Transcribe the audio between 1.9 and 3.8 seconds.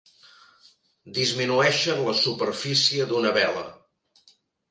la superfície d'una vela.